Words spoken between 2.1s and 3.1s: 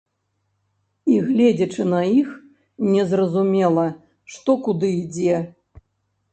іх, не